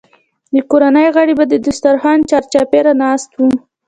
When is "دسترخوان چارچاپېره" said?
1.65-2.93